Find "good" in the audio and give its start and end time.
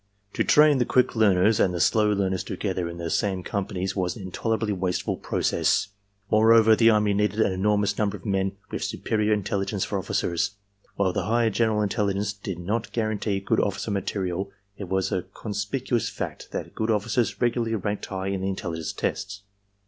13.41-13.59, 16.73-16.89